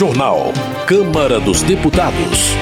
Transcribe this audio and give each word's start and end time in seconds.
Jornal. 0.00 0.54
Câmara 0.86 1.38
dos 1.38 1.60
Deputados. 1.60 2.56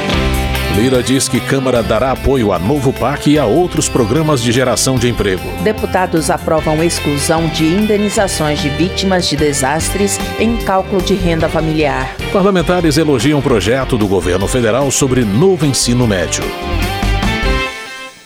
Lira 0.74 1.00
diz 1.04 1.28
que 1.28 1.38
Câmara 1.38 1.84
dará 1.84 2.10
apoio 2.10 2.52
a 2.52 2.58
novo 2.58 2.92
PAC 2.92 3.30
e 3.30 3.38
a 3.38 3.44
outros 3.46 3.88
programas 3.88 4.42
de 4.42 4.50
geração 4.50 4.98
de 4.98 5.08
emprego. 5.08 5.48
Deputados 5.62 6.30
aprovam 6.30 6.82
exclusão 6.82 7.46
de 7.46 7.64
indenizações 7.64 8.60
de 8.60 8.68
vítimas 8.70 9.28
de 9.28 9.36
desastres 9.36 10.18
em 10.40 10.56
cálculo 10.56 11.00
de 11.00 11.14
renda 11.14 11.48
familiar. 11.48 12.16
Parlamentares 12.32 12.98
elogiam 12.98 13.40
projeto 13.40 13.96
do 13.96 14.08
governo 14.08 14.48
federal 14.48 14.90
sobre 14.90 15.24
novo 15.24 15.64
ensino 15.64 16.08
médio. 16.08 16.42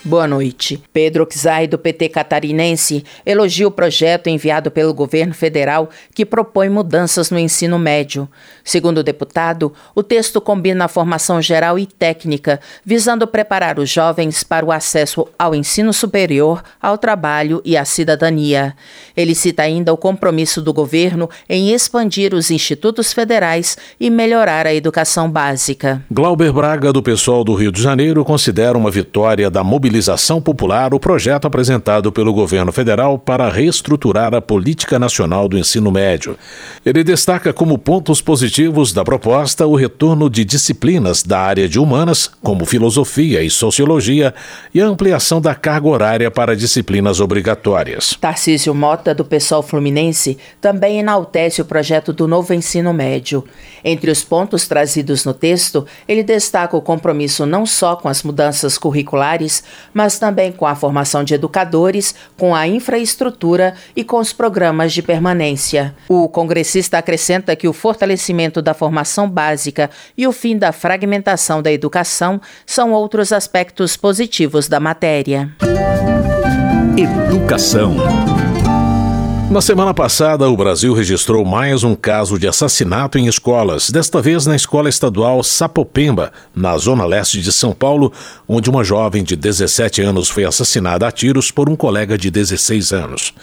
Boa 0.04 0.26
noite. 0.26 0.82
Pedro 0.92 1.28
Xai, 1.30 1.68
do 1.68 1.78
PT 1.78 2.08
catarinense, 2.08 3.04
elogia 3.24 3.68
o 3.68 3.70
projeto 3.70 4.26
enviado 4.26 4.68
pelo 4.68 4.92
governo 4.92 5.32
federal 5.32 5.88
que 6.12 6.26
propõe 6.26 6.68
mudanças 6.68 7.30
no 7.30 7.38
ensino 7.38 7.78
médio. 7.78 8.28
Segundo 8.64 8.98
o 8.98 9.02
deputado, 9.04 9.72
o 9.94 10.02
texto 10.02 10.40
combina 10.40 10.86
a 10.86 10.88
formação 10.88 11.40
geral 11.40 11.78
e 11.78 11.86
técnica, 11.86 12.58
visando 12.84 13.28
preparar 13.28 13.78
os 13.78 13.88
jovens 13.88 14.42
para 14.42 14.66
o 14.66 14.72
acesso 14.72 15.24
ao 15.38 15.54
ensino 15.54 15.92
superior, 15.92 16.64
ao 16.80 16.98
trabalho 16.98 17.62
e 17.64 17.76
à 17.76 17.84
cidadania. 17.84 18.74
Ele 19.16 19.36
cita 19.36 19.62
ainda 19.62 19.92
o 19.92 19.96
compromisso 19.96 20.60
do 20.60 20.72
governo 20.72 21.30
em 21.48 21.72
expandir 21.72 22.34
os 22.34 22.50
institutos 22.50 23.12
federais 23.12 23.78
e 24.00 24.10
melhorar 24.10 24.66
a 24.66 24.74
educação 24.74 25.30
básica. 25.30 26.02
Glauber 26.10 26.52
Braga, 26.52 26.92
do 26.92 27.04
pessoal 27.04 27.44
do 27.44 27.54
Rio 27.54 27.70
de 27.70 27.80
Janeiro, 27.80 28.24
considera 28.24 28.76
uma 28.76 28.90
vitória 28.90 29.48
da 29.48 29.62
mobilização 29.62 29.91
mobilização 29.92 30.40
popular 30.40 30.94
o 30.94 30.98
projeto 30.98 31.46
apresentado 31.46 32.10
pelo 32.10 32.32
governo 32.32 32.72
federal 32.72 33.18
para 33.18 33.50
reestruturar 33.50 34.34
a 34.34 34.40
política 34.40 34.98
nacional 34.98 35.46
do 35.46 35.58
ensino 35.58 35.92
médio. 35.92 36.34
Ele 36.82 37.04
destaca 37.04 37.52
como 37.52 37.76
pontos 37.76 38.22
positivos 38.22 38.94
da 38.94 39.04
proposta 39.04 39.66
o 39.66 39.74
retorno 39.74 40.30
de 40.30 40.46
disciplinas 40.46 41.22
da 41.22 41.40
área 41.40 41.68
de 41.68 41.78
humanas, 41.78 42.30
como 42.42 42.64
filosofia 42.64 43.42
e 43.42 43.50
sociologia, 43.50 44.32
e 44.72 44.80
a 44.80 44.86
ampliação 44.86 45.42
da 45.42 45.54
carga 45.54 45.88
horária 45.88 46.30
para 46.30 46.56
disciplinas 46.56 47.20
obrigatórias. 47.20 48.16
Tarcísio 48.18 48.74
Mota, 48.74 49.14
do 49.14 49.26
PSOL 49.26 49.62
Fluminense, 49.62 50.38
também 50.58 51.00
enaltece 51.00 51.60
o 51.60 51.66
projeto 51.66 52.14
do 52.14 52.26
novo 52.26 52.54
ensino 52.54 52.94
médio. 52.94 53.44
Entre 53.84 54.10
os 54.10 54.24
pontos 54.24 54.66
trazidos 54.66 55.26
no 55.26 55.34
texto, 55.34 55.86
ele 56.08 56.22
destaca 56.22 56.74
o 56.74 56.80
compromisso 56.80 57.44
não 57.44 57.66
só 57.66 57.94
com 57.94 58.08
as 58.08 58.22
mudanças 58.22 58.78
curriculares, 58.78 59.62
mas 59.92 60.18
também 60.18 60.52
com 60.52 60.66
a 60.66 60.74
formação 60.74 61.24
de 61.24 61.34
educadores, 61.34 62.14
com 62.36 62.54
a 62.54 62.66
infraestrutura 62.66 63.74
e 63.94 64.04
com 64.04 64.18
os 64.18 64.32
programas 64.32 64.92
de 64.92 65.02
permanência. 65.02 65.94
O 66.08 66.28
congressista 66.28 66.98
acrescenta 66.98 67.56
que 67.56 67.68
o 67.68 67.72
fortalecimento 67.72 68.60
da 68.60 68.74
formação 68.74 69.28
básica 69.28 69.90
e 70.16 70.26
o 70.26 70.32
fim 70.32 70.56
da 70.56 70.72
fragmentação 70.72 71.62
da 71.62 71.72
educação 71.72 72.40
são 72.66 72.92
outros 72.92 73.32
aspectos 73.32 73.96
positivos 73.96 74.68
da 74.68 74.80
matéria. 74.80 75.50
Educação. 76.96 77.96
Na 79.52 79.60
semana 79.60 79.92
passada, 79.92 80.48
o 80.48 80.56
Brasil 80.56 80.94
registrou 80.94 81.44
mais 81.44 81.84
um 81.84 81.94
caso 81.94 82.38
de 82.38 82.48
assassinato 82.48 83.18
em 83.18 83.26
escolas, 83.26 83.90
desta 83.90 84.22
vez 84.22 84.46
na 84.46 84.56
escola 84.56 84.88
estadual 84.88 85.42
Sapopemba, 85.42 86.32
na 86.56 86.78
zona 86.78 87.04
leste 87.04 87.38
de 87.42 87.52
São 87.52 87.74
Paulo, 87.74 88.10
onde 88.48 88.70
uma 88.70 88.82
jovem 88.82 89.22
de 89.22 89.36
17 89.36 90.00
anos 90.00 90.30
foi 90.30 90.46
assassinada 90.46 91.06
a 91.06 91.12
tiros 91.12 91.50
por 91.50 91.68
um 91.68 91.76
colega 91.76 92.16
de 92.16 92.30
16 92.30 92.94
anos 92.94 93.34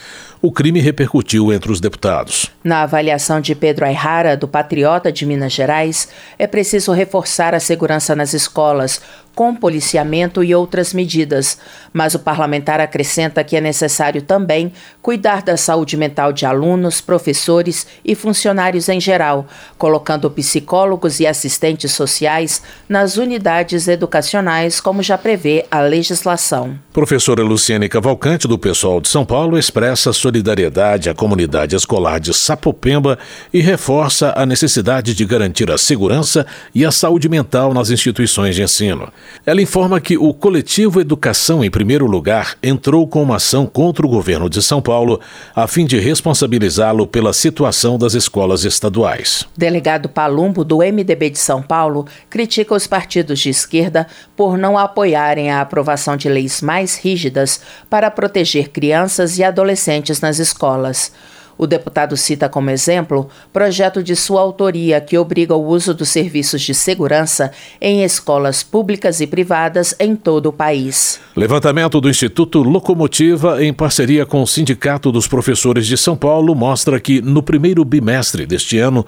o 0.42 0.52
crime 0.52 0.80
repercutiu 0.80 1.52
entre 1.52 1.72
os 1.72 1.82
deputados. 1.82 2.50
Na 2.64 2.84
avaliação 2.84 3.42
de 3.42 3.54
Pedro 3.56 3.86
Ayrara, 3.86 4.38
do 4.38 4.48
Patriota 4.48 5.12
de 5.12 5.26
Minas 5.26 5.54
Gerais, 5.54 6.08
é 6.38 6.48
preciso 6.48 6.92
reforçar 6.92 7.54
a 7.54 7.60
segurança 7.60 8.16
nas 8.16 8.34
escolas, 8.34 9.02
com 9.40 9.56
policiamento 9.56 10.44
e 10.44 10.54
outras 10.54 10.94
medidas, 10.94 11.58
mas 11.94 12.14
o 12.14 12.20
parlamentar 12.20 12.82
acrescenta 12.82 13.42
que 13.42 13.56
é 13.56 13.62
necessário 13.62 14.22
também 14.22 14.74
cuidar 15.02 15.42
da 15.42 15.56
saúde 15.56 15.96
mental 15.96 16.34
de 16.34 16.46
alunos, 16.46 17.00
professores 17.00 17.88
e 18.04 18.16
funcionários 18.16 18.90
em 18.90 19.00
geral, 19.00 19.48
colocando 19.78 20.30
psicólogos 20.30 21.22
e 21.22 21.28
assistentes 21.28 21.94
sociais 21.94 22.62
nas 22.90 23.16
unidades 23.16 23.88
educacionais, 23.88 24.82
como 24.82 25.02
já 25.02 25.18
prevê 25.18 25.66
a 25.72 25.80
legislação. 25.80 26.78
Professora 26.92 27.42
Luciane 27.42 27.88
Cavalcante, 27.88 28.46
do 28.46 28.60
Pessoal 28.60 29.00
de 29.00 29.08
São 29.08 29.26
Paulo, 29.26 29.58
expressa 29.58 30.12
sua 30.12 30.29
solidariedade 30.30 31.10
à 31.10 31.16
comunidade 31.16 31.76
escolar 31.76 32.20
de 32.20 32.32
Sapopemba 32.36 33.18
e 33.52 33.62
reforça 33.62 34.32
a 34.36 34.46
necessidade 34.46 35.16
de 35.16 35.26
garantir 35.26 35.72
a 35.72 35.78
segurança 35.78 36.46
e 36.74 36.86
a 36.86 36.92
saúde 36.92 37.28
mental 37.28 37.74
nas 37.74 37.90
instituições 37.90 38.56
de 38.56 38.62
ensino. 38.62 39.12
Ela 39.44 39.60
informa 39.60 40.00
que 40.00 40.18
o 40.18 40.32
coletivo 40.32 41.02
Educação 41.02 41.64
em 41.64 41.72
Primeiro 41.72 42.06
Lugar 42.06 42.56
entrou 42.62 43.08
com 43.08 43.24
uma 43.24 43.38
ação 43.38 43.66
contra 43.66 44.06
o 44.06 44.10
governo 44.10 44.48
de 44.48 44.62
São 44.62 44.82
Paulo 44.82 45.20
a 45.56 45.68
fim 45.68 45.86
de 45.86 45.98
responsabilizá-lo 45.98 47.08
pela 47.08 47.34
situação 47.34 47.98
das 47.98 48.14
escolas 48.14 48.66
estaduais. 48.66 49.48
Delegado 49.58 50.08
Palumbo, 50.08 50.64
do 50.64 50.78
MDB 50.78 51.32
de 51.32 51.40
São 51.40 51.60
Paulo, 51.62 52.06
critica 52.30 52.76
os 52.76 52.86
partidos 52.86 53.40
de 53.40 53.50
esquerda 53.50 54.06
por 54.36 54.60
não 54.60 54.78
apoiarem 54.78 55.50
a 55.50 55.62
aprovação 55.62 56.16
de 56.16 56.30
leis 56.30 56.62
mais 56.62 56.98
rígidas 56.98 57.60
para 57.90 58.12
proteger 58.12 58.70
crianças 58.70 59.40
e 59.40 59.44
adolescentes 59.44 60.19
nas 60.22 60.40
escolas. 60.40 61.12
O 61.60 61.68
deputado 61.68 62.16
cita 62.16 62.48
como 62.48 62.70
exemplo 62.70 63.28
projeto 63.52 64.02
de 64.02 64.16
sua 64.16 64.40
autoria 64.40 65.02
que 65.02 65.18
obriga 65.18 65.54
o 65.54 65.68
uso 65.68 65.94
dos 65.94 66.08
serviços 66.08 66.62
de 66.62 66.74
segurança 66.74 67.52
em 67.82 68.02
escolas 68.02 68.64
públicas 68.64 69.20
e 69.20 69.28
privadas 69.28 69.94
em 70.00 70.16
todo 70.16 70.46
o 70.46 70.54
país. 70.54 71.20
Levantamento 71.36 72.00
do 72.00 72.10
Instituto 72.10 72.64
Locomotiva, 72.64 73.62
em 73.62 73.74
parceria 73.74 74.26
com 74.26 74.42
o 74.42 74.48
Sindicato 74.48 75.12
dos 75.12 75.28
Professores 75.28 75.86
de 75.86 75.98
São 75.98 76.16
Paulo, 76.16 76.56
mostra 76.56 76.98
que 76.98 77.22
no 77.22 77.44
primeiro 77.44 77.84
bimestre 77.84 78.46
deste 78.46 78.78
ano, 78.78 79.06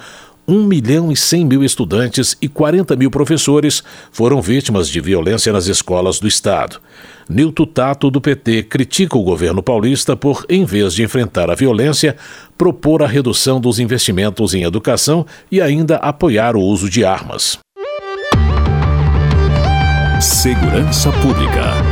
1 0.51 0.66
milhão 0.66 1.12
e 1.12 1.16
100 1.16 1.45
mil 1.45 1.63
estudantes 1.63 2.35
e 2.41 2.50
40 2.50 2.97
mil 2.97 3.09
professores 3.09 3.81
foram 4.12 4.41
vítimas 4.41 4.89
de 4.89 5.00
violência 5.00 5.53
nas 5.53 5.67
escolas 5.67 6.19
do 6.19 6.28
Estado. 6.28 6.81
Nilton 7.29 7.66
Tato, 7.66 8.12
do 8.12 8.19
PT, 8.19 8.63
critica 8.63 9.17
o 9.17 9.23
governo 9.23 9.63
paulista 9.63 10.17
por, 10.17 10.45
em 10.50 10.66
vez 10.66 10.94
de 10.94 11.03
enfrentar 11.03 11.50
a 11.50 11.56
violência, 11.56 12.17
propor 12.57 13.01
a 13.01 13.07
redução 13.07 13.61
dos 13.61 13.79
investimentos 13.79 14.53
em 14.53 14.63
educação 14.63 15.25
e 15.50 15.61
ainda 15.61 15.95
apoiar 15.95 16.57
o 16.57 16.61
uso 16.61 16.90
de 16.90 17.06
armas. 17.06 17.57
Segurança 20.19 21.11
Pública. 21.13 21.91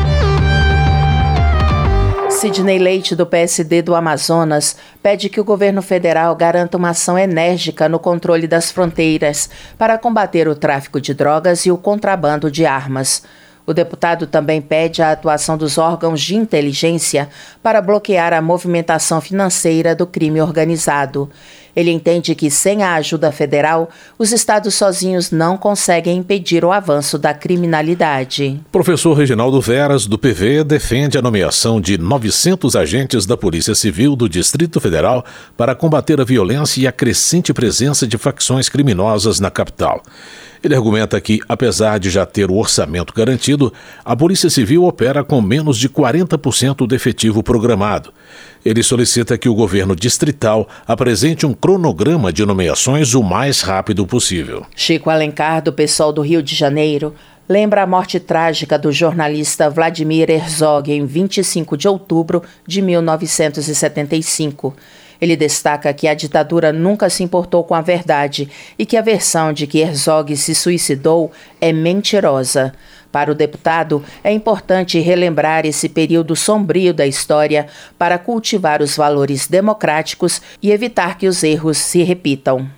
Sidney 2.39 2.79
Leite, 2.79 3.17
do 3.17 3.25
PSD 3.25 3.81
do 3.81 3.93
Amazonas, 3.93 4.77
pede 5.03 5.27
que 5.27 5.41
o 5.41 5.43
governo 5.43 5.81
federal 5.81 6.33
garanta 6.37 6.77
uma 6.77 6.91
ação 6.91 7.19
enérgica 7.19 7.89
no 7.89 7.99
controle 7.99 8.47
das 8.47 8.71
fronteiras 8.71 9.49
para 9.77 9.97
combater 9.97 10.47
o 10.47 10.55
tráfico 10.55 11.01
de 11.01 11.13
drogas 11.13 11.65
e 11.65 11.71
o 11.71 11.77
contrabando 11.77 12.49
de 12.49 12.65
armas. 12.65 13.23
O 13.65 13.73
deputado 13.73 14.25
também 14.25 14.61
pede 14.61 15.01
a 15.01 15.11
atuação 15.11 15.57
dos 15.57 15.77
órgãos 15.77 16.21
de 16.21 16.33
inteligência 16.33 17.27
para 17.61 17.81
bloquear 17.81 18.31
a 18.31 18.41
movimentação 18.41 19.19
financeira 19.19 19.93
do 19.93 20.07
crime 20.07 20.41
organizado. 20.41 21.29
Ele 21.79 21.91
entende 21.91 22.35
que, 22.35 22.51
sem 22.51 22.83
a 22.83 22.95
ajuda 22.95 23.31
federal, 23.31 23.89
os 24.17 24.33
estados 24.33 24.75
sozinhos 24.75 25.31
não 25.31 25.57
conseguem 25.57 26.17
impedir 26.17 26.65
o 26.65 26.73
avanço 26.73 27.17
da 27.17 27.33
criminalidade. 27.33 28.59
Professor 28.69 29.13
Reginaldo 29.13 29.61
Veras, 29.61 30.05
do 30.05 30.19
PV, 30.19 30.65
defende 30.65 31.17
a 31.17 31.21
nomeação 31.21 31.79
de 31.79 31.97
900 31.97 32.75
agentes 32.75 33.25
da 33.25 33.37
Polícia 33.37 33.73
Civil 33.73 34.17
do 34.17 34.27
Distrito 34.27 34.81
Federal 34.81 35.23
para 35.55 35.73
combater 35.73 36.19
a 36.19 36.25
violência 36.25 36.81
e 36.81 36.87
a 36.87 36.91
crescente 36.91 37.53
presença 37.53 38.05
de 38.05 38.17
facções 38.17 38.67
criminosas 38.67 39.39
na 39.39 39.49
capital. 39.49 40.03
Ele 40.61 40.75
argumenta 40.75 41.21
que, 41.21 41.39
apesar 41.47 41.97
de 41.97 42.09
já 42.09 42.25
ter 42.25 42.51
o 42.51 42.57
orçamento 42.57 43.13
garantido, 43.13 43.71
a 44.03 44.17
Polícia 44.17 44.49
Civil 44.49 44.83
opera 44.83 45.23
com 45.23 45.41
menos 45.41 45.77
de 45.77 45.87
40% 45.87 46.85
do 46.85 46.93
efetivo 46.93 47.41
programado. 47.41 48.11
Ele 48.63 48.83
solicita 48.83 49.37
que 49.37 49.47
o 49.47 49.55
governo 49.55 49.95
distrital 49.95 50.67
apresente 50.85 51.45
um 51.45 51.53
cronograma 51.53 52.31
de 52.33 52.45
nomeações 52.45 53.13
o 53.13 53.23
mais 53.23 53.61
rápido 53.61 54.05
possível. 54.05 54.65
Chico 54.75 55.09
Alencar, 55.09 55.61
do 55.61 55.71
pessoal 55.71 56.11
do 56.11 56.21
Rio 56.21 56.43
de 56.43 56.55
Janeiro, 56.55 57.15
lembra 57.47 57.81
a 57.83 57.87
morte 57.87 58.19
trágica 58.19 58.77
do 58.77 58.91
jornalista 58.91 59.69
Vladimir 59.69 60.29
Herzog 60.29 60.91
em 60.91 61.05
25 61.05 61.77
de 61.77 61.87
outubro 61.87 62.43
de 62.67 62.81
1975. 62.81 64.75
Ele 65.21 65.35
destaca 65.35 65.93
que 65.93 66.07
a 66.07 66.13
ditadura 66.13 66.71
nunca 66.71 67.09
se 67.09 67.23
importou 67.23 67.63
com 67.63 67.75
a 67.75 67.81
verdade 67.81 68.49
e 68.77 68.85
que 68.85 68.95
a 68.95 69.01
versão 69.01 69.51
de 69.51 69.67
que 69.67 69.79
Herzog 69.79 70.35
se 70.37 70.55
suicidou 70.55 71.31
é 71.59 71.73
mentirosa. 71.73 72.73
Para 73.11 73.31
o 73.31 73.35
deputado, 73.35 74.03
é 74.23 74.31
importante 74.31 74.99
relembrar 74.99 75.65
esse 75.65 75.89
período 75.89 76.35
sombrio 76.35 76.93
da 76.93 77.07
história 77.07 77.67
para 77.97 78.17
cultivar 78.17 78.81
os 78.81 78.95
valores 78.95 79.47
democráticos 79.47 80.41
e 80.61 80.71
evitar 80.71 81.17
que 81.17 81.27
os 81.27 81.43
erros 81.43 81.77
se 81.77 82.03
repitam. 82.03 82.69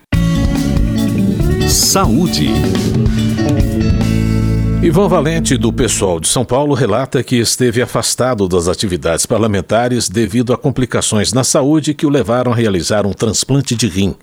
Saúde. 1.68 2.50
Ivan 4.84 5.08
Valente, 5.08 5.58
do 5.58 5.72
Pessoal 5.72 6.20
de 6.20 6.28
São 6.28 6.44
Paulo, 6.44 6.74
relata 6.74 7.22
que 7.22 7.36
esteve 7.36 7.84
afastado 7.84 8.48
das 8.48 8.68
atividades 8.68 9.28
parlamentares 9.28 10.10
devido 10.10 10.54
a 10.54 10.58
complicações 10.58 11.32
na 11.32 11.44
saúde 11.44 11.94
que 11.94 12.06
o 12.06 12.10
levaram 12.10 12.52
a 12.52 12.56
realizar 12.56 13.06
um 13.06 13.14
transplante 13.14 13.76
de 13.76 13.88
rim. 13.88 14.16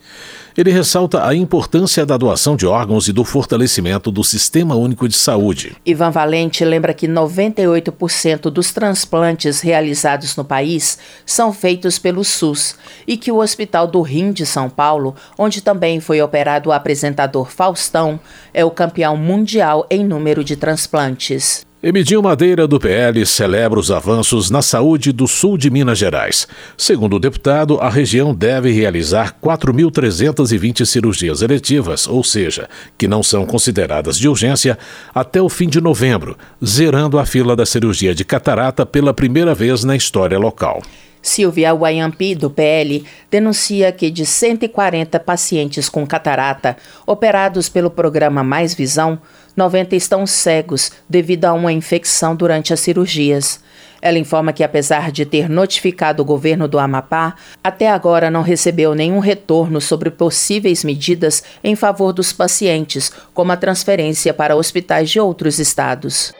Ele 0.58 0.72
ressalta 0.72 1.24
a 1.24 1.36
importância 1.36 2.04
da 2.04 2.16
doação 2.16 2.56
de 2.56 2.66
órgãos 2.66 3.06
e 3.06 3.12
do 3.12 3.22
fortalecimento 3.22 4.10
do 4.10 4.24
Sistema 4.24 4.74
Único 4.74 5.08
de 5.08 5.14
Saúde. 5.14 5.76
Ivan 5.86 6.10
Valente 6.10 6.64
lembra 6.64 6.92
que 6.92 7.06
98% 7.06 8.50
dos 8.50 8.72
transplantes 8.72 9.60
realizados 9.60 10.34
no 10.34 10.44
país 10.44 10.98
são 11.24 11.52
feitos 11.52 11.96
pelo 11.96 12.24
SUS 12.24 12.74
e 13.06 13.16
que 13.16 13.30
o 13.30 13.36
Hospital 13.36 13.86
do 13.86 14.02
Rim 14.02 14.32
de 14.32 14.44
São 14.44 14.68
Paulo, 14.68 15.14
onde 15.38 15.62
também 15.62 16.00
foi 16.00 16.20
operado 16.20 16.70
o 16.70 16.72
apresentador 16.72 17.52
Faustão, 17.52 18.18
é 18.52 18.64
o 18.64 18.70
campeão 18.72 19.16
mundial 19.16 19.86
em 19.88 20.04
número 20.04 20.42
de 20.42 20.56
transplantes. 20.56 21.67
Emidil 21.80 22.20
Madeira, 22.20 22.66
do 22.66 22.80
PL, 22.80 23.24
celebra 23.24 23.78
os 23.78 23.92
avanços 23.92 24.50
na 24.50 24.60
saúde 24.60 25.12
do 25.12 25.28
sul 25.28 25.56
de 25.56 25.70
Minas 25.70 25.96
Gerais. 25.96 26.48
Segundo 26.76 27.14
o 27.14 27.18
deputado, 27.20 27.78
a 27.78 27.88
região 27.88 28.34
deve 28.34 28.72
realizar 28.72 29.36
4.320 29.40 30.84
cirurgias 30.84 31.40
eletivas, 31.40 32.08
ou 32.08 32.24
seja, 32.24 32.68
que 32.98 33.06
não 33.06 33.22
são 33.22 33.46
consideradas 33.46 34.18
de 34.18 34.28
urgência, 34.28 34.76
até 35.14 35.40
o 35.40 35.48
fim 35.48 35.68
de 35.68 35.80
novembro, 35.80 36.36
zerando 36.64 37.16
a 37.16 37.24
fila 37.24 37.54
da 37.54 37.64
cirurgia 37.64 38.12
de 38.12 38.24
catarata 38.24 38.84
pela 38.84 39.14
primeira 39.14 39.54
vez 39.54 39.84
na 39.84 39.94
história 39.94 40.36
local. 40.36 40.82
Silvia 41.22 41.74
Wayampi, 41.74 42.34
do 42.34 42.50
PL, 42.50 43.04
denuncia 43.30 43.90
que 43.92 44.10
de 44.10 44.24
140 44.24 45.18
pacientes 45.20 45.88
com 45.88 46.06
catarata 46.06 46.76
operados 47.06 47.68
pelo 47.68 47.90
programa 47.90 48.42
Mais 48.42 48.74
Visão, 48.74 49.18
90 49.56 49.96
estão 49.96 50.26
cegos 50.26 50.92
devido 51.08 51.44
a 51.46 51.52
uma 51.52 51.72
infecção 51.72 52.36
durante 52.36 52.72
as 52.72 52.80
cirurgias. 52.80 53.60
Ela 54.00 54.18
informa 54.18 54.52
que, 54.52 54.62
apesar 54.62 55.10
de 55.10 55.24
ter 55.24 55.48
notificado 55.48 56.22
o 56.22 56.24
governo 56.24 56.68
do 56.68 56.78
Amapá, 56.78 57.34
até 57.62 57.90
agora 57.90 58.30
não 58.30 58.42
recebeu 58.42 58.94
nenhum 58.94 59.18
retorno 59.18 59.80
sobre 59.80 60.10
possíveis 60.10 60.84
medidas 60.84 61.42
em 61.64 61.74
favor 61.74 62.12
dos 62.12 62.32
pacientes, 62.32 63.12
como 63.34 63.50
a 63.50 63.56
transferência 63.56 64.32
para 64.32 64.56
hospitais 64.56 65.10
de 65.10 65.18
outros 65.18 65.58
estados. 65.58 66.32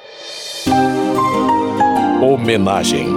Homenagem. 2.22 3.08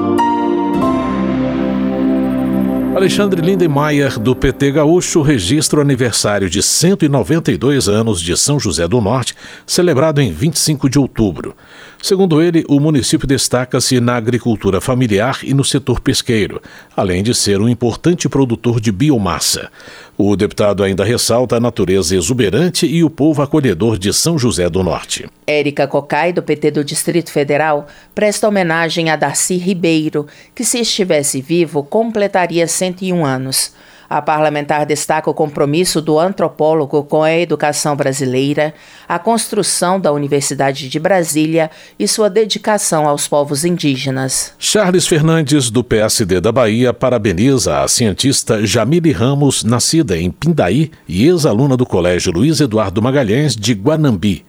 Alexandre 3.01 3.42
Lindenmayer, 3.42 4.19
do 4.19 4.36
PT 4.36 4.74
Gaúcho, 4.74 5.24
registra 5.24 5.80
o 5.80 5.81
aniversário 5.81 6.48
de 6.48 6.62
192 6.62 7.89
anos 7.89 8.21
de 8.21 8.38
São 8.38 8.59
José 8.59 8.88
do 8.88 9.01
Norte, 9.01 9.33
celebrado 9.65 10.21
em 10.21 10.31
25 10.31 10.88
de 10.88 11.00
outubro. 11.00 11.56
Segundo 12.01 12.42
ele, 12.42 12.65
o 12.68 12.80
município 12.80 13.27
destaca-se 13.27 14.00
na 14.00 14.15
agricultura 14.15 14.81
familiar 14.81 15.39
e 15.44 15.53
no 15.53 15.63
setor 15.63 16.00
pesqueiro, 16.00 16.59
além 16.98 17.21
de 17.21 17.36
ser 17.36 17.62
um 17.62 17.69
importante 17.69 18.27
produtor 18.27 18.81
de 18.81 18.92
biomassa. 18.92 19.69
O 20.18 20.36
deputado 20.36 20.83
ainda 20.83 21.06
ressalta 21.06 21.57
a 21.57 21.59
natureza 21.59 22.15
exuberante 22.15 22.88
e 22.88 23.03
o 23.03 23.09
povo 23.09 23.44
acolhedor 23.44 24.00
de 24.00 24.12
São 24.12 24.38
José 24.38 24.68
do 24.68 24.83
Norte. 24.83 25.30
Érica 25.45 25.88
Cocai, 25.88 26.33
do 26.33 26.42
PT 26.42 26.71
do 26.71 26.83
Distrito 26.83 27.31
Federal, 27.31 27.88
presta 28.15 28.48
homenagem 28.48 29.12
a 29.12 29.15
Darcy 29.15 29.57
Ribeiro, 29.57 30.25
que, 30.56 30.63
se 30.63 30.80
estivesse 30.80 31.39
vivo, 31.39 31.83
completaria 31.83 32.68
101 32.68 33.24
anos. 33.24 33.74
A 34.12 34.22
parlamentar 34.22 34.86
destaca 34.86 35.30
o 35.30 35.34
compromisso 35.34 36.02
do 36.02 36.19
antropólogo 36.19 37.02
com 37.02 37.24
a 37.24 37.31
educação 37.31 37.96
brasileira, 37.96 38.74
a 39.08 39.18
construção 39.18 39.98
da 39.98 40.12
Universidade 40.12 40.90
de 40.90 41.00
Brasília 41.00 41.72
e 41.98 42.06
sua 42.10 42.30
dedicação 42.30 43.08
aos 43.08 43.25
povos 43.25 43.63
indígenas. 43.63 44.54
Charles 44.60 45.08
Fernandes, 45.08 45.69
do 45.69 45.81
PSD 45.81 46.42
da 46.42 46.52
Bahia, 46.52 46.94
parabeniza 46.94 47.80
a 47.80 47.88
cientista 47.88 48.66
Jamile 48.66 49.13
Ramos, 49.13 49.63
nascida 49.63 50.18
em 50.18 50.30
Pindaí 50.30 50.92
e 51.08 51.25
ex-aluna 51.25 51.78
do 51.78 51.86
Colégio 51.86 52.34
Luiz 52.34 52.60
Eduardo 52.60 53.02
Magalhães 53.02 53.56
de 53.56 53.74
Guanambi. 53.74 54.44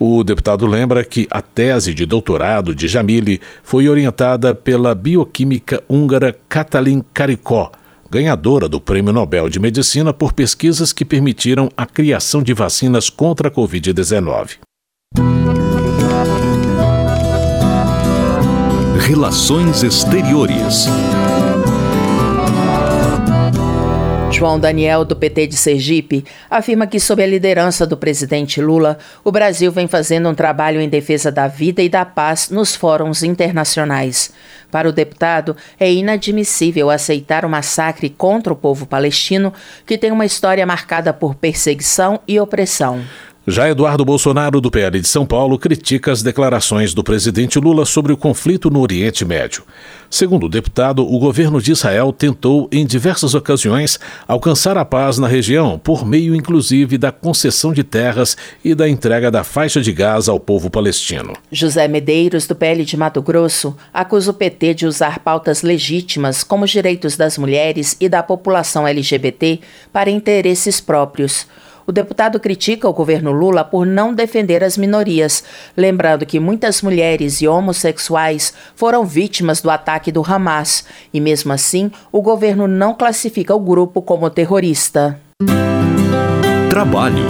O 0.00 0.24
deputado 0.24 0.66
lembra 0.66 1.04
que 1.04 1.28
a 1.30 1.42
tese 1.42 1.92
de 1.92 2.06
doutorado 2.06 2.74
de 2.74 2.88
Jamile 2.88 3.42
foi 3.62 3.90
orientada 3.90 4.54
pela 4.54 4.94
bioquímica 4.94 5.82
húngara 5.86 6.34
Katalin 6.48 7.04
Karikó, 7.12 7.70
ganhadora 8.12 8.68
do 8.68 8.78
Prêmio 8.78 9.10
Nobel 9.10 9.48
de 9.48 9.58
Medicina 9.58 10.12
por 10.12 10.34
pesquisas 10.34 10.92
que 10.92 11.02
permitiram 11.02 11.70
a 11.74 11.86
criação 11.86 12.42
de 12.42 12.52
vacinas 12.52 13.08
contra 13.08 13.48
a 13.48 13.50
Covid-19. 13.50 14.58
Relações 19.00 19.82
Exteriores. 19.82 20.88
João 24.32 24.58
Daniel, 24.58 25.04
do 25.04 25.14
PT 25.14 25.46
de 25.46 25.56
Sergipe, 25.56 26.24
afirma 26.50 26.86
que, 26.86 26.98
sob 26.98 27.22
a 27.22 27.26
liderança 27.26 27.86
do 27.86 27.98
presidente 27.98 28.62
Lula, 28.62 28.98
o 29.22 29.30
Brasil 29.30 29.70
vem 29.70 29.86
fazendo 29.86 30.28
um 30.28 30.34
trabalho 30.34 30.80
em 30.80 30.88
defesa 30.88 31.30
da 31.30 31.46
vida 31.46 31.82
e 31.82 31.88
da 31.88 32.04
paz 32.04 32.48
nos 32.48 32.74
fóruns 32.74 33.22
internacionais. 33.22 34.32
Para 34.70 34.88
o 34.88 34.92
deputado, 34.92 35.54
é 35.78 35.92
inadmissível 35.92 36.88
aceitar 36.88 37.44
o 37.44 37.48
massacre 37.48 38.08
contra 38.08 38.52
o 38.52 38.56
povo 38.56 38.86
palestino, 38.86 39.52
que 39.86 39.98
tem 39.98 40.10
uma 40.10 40.24
história 40.24 40.64
marcada 40.64 41.12
por 41.12 41.34
perseguição 41.34 42.18
e 42.26 42.40
opressão. 42.40 43.04
Já 43.44 43.68
Eduardo 43.68 44.04
Bolsonaro, 44.04 44.60
do 44.60 44.70
PL 44.70 45.00
de 45.00 45.08
São 45.08 45.26
Paulo, 45.26 45.58
critica 45.58 46.12
as 46.12 46.22
declarações 46.22 46.94
do 46.94 47.02
presidente 47.02 47.58
Lula 47.58 47.84
sobre 47.84 48.12
o 48.12 48.16
conflito 48.16 48.70
no 48.70 48.78
Oriente 48.78 49.24
Médio. 49.24 49.64
Segundo 50.08 50.46
o 50.46 50.48
deputado, 50.48 51.04
o 51.04 51.18
governo 51.18 51.60
de 51.60 51.72
Israel 51.72 52.12
tentou, 52.12 52.68
em 52.70 52.86
diversas 52.86 53.34
ocasiões, 53.34 53.98
alcançar 54.28 54.78
a 54.78 54.84
paz 54.84 55.18
na 55.18 55.26
região, 55.26 55.76
por 55.76 56.06
meio 56.06 56.36
inclusive 56.36 56.96
da 56.96 57.10
concessão 57.10 57.72
de 57.72 57.82
terras 57.82 58.36
e 58.64 58.76
da 58.76 58.88
entrega 58.88 59.28
da 59.28 59.42
faixa 59.42 59.80
de 59.80 59.92
Gaza 59.92 60.30
ao 60.30 60.38
povo 60.38 60.70
palestino. 60.70 61.32
José 61.50 61.88
Medeiros, 61.88 62.46
do 62.46 62.54
PL 62.54 62.84
de 62.84 62.96
Mato 62.96 63.20
Grosso, 63.20 63.76
acusa 63.92 64.30
o 64.30 64.34
PT 64.34 64.74
de 64.74 64.86
usar 64.86 65.18
pautas 65.18 65.62
legítimas, 65.62 66.44
como 66.44 66.64
os 66.64 66.70
direitos 66.70 67.16
das 67.16 67.36
mulheres 67.36 67.96
e 67.98 68.08
da 68.08 68.22
população 68.22 68.86
LGBT, 68.86 69.58
para 69.92 70.10
interesses 70.10 70.80
próprios. 70.80 71.44
O 71.86 71.92
deputado 71.92 72.38
critica 72.38 72.88
o 72.88 72.92
governo 72.92 73.32
Lula 73.32 73.64
por 73.64 73.86
não 73.86 74.14
defender 74.14 74.62
as 74.62 74.76
minorias, 74.76 75.42
lembrando 75.76 76.24
que 76.24 76.38
muitas 76.38 76.82
mulheres 76.82 77.40
e 77.42 77.48
homossexuais 77.48 78.52
foram 78.74 79.04
vítimas 79.04 79.60
do 79.60 79.70
ataque 79.70 80.12
do 80.12 80.22
Hamas 80.24 80.84
e, 81.12 81.20
mesmo 81.20 81.52
assim, 81.52 81.90
o 82.10 82.22
governo 82.22 82.66
não 82.68 82.94
classifica 82.94 83.54
o 83.54 83.60
grupo 83.60 84.00
como 84.02 84.30
terrorista. 84.30 85.20
Trabalho. 86.70 87.26